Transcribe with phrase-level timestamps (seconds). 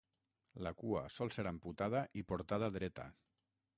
[0.67, 3.07] La cua sol ser amputada i portada dreta.